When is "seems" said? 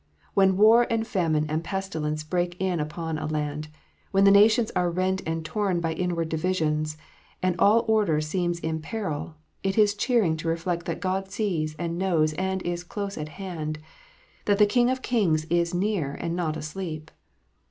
8.19-8.57